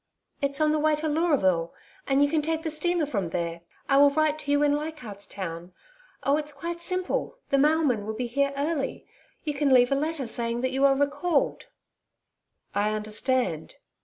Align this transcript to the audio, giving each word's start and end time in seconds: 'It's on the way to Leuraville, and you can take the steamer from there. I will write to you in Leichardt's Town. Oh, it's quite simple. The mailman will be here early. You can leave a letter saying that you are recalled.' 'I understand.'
'It's 0.41 0.59
on 0.59 0.71
the 0.71 0.79
way 0.79 0.95
to 0.95 1.07
Leuraville, 1.07 1.75
and 2.07 2.23
you 2.23 2.27
can 2.31 2.41
take 2.41 2.63
the 2.63 2.71
steamer 2.71 3.05
from 3.05 3.29
there. 3.29 3.61
I 3.87 3.97
will 3.97 4.09
write 4.09 4.39
to 4.39 4.51
you 4.51 4.63
in 4.63 4.73
Leichardt's 4.75 5.27
Town. 5.27 5.73
Oh, 6.23 6.37
it's 6.37 6.51
quite 6.51 6.81
simple. 6.81 7.37
The 7.49 7.59
mailman 7.59 8.07
will 8.07 8.15
be 8.15 8.25
here 8.25 8.51
early. 8.57 9.05
You 9.43 9.53
can 9.53 9.71
leave 9.71 9.91
a 9.91 9.95
letter 9.95 10.25
saying 10.25 10.61
that 10.61 10.71
you 10.71 10.85
are 10.85 10.95
recalled.' 10.95 11.67
'I 12.73 12.93
understand.' 12.95 13.75